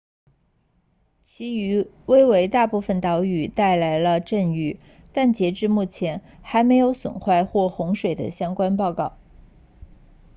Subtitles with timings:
[1.21, 4.79] 其余威为大部分岛屿带来了阵雨
[5.13, 9.19] 但截至目前还没有损坏或洪水的相关报告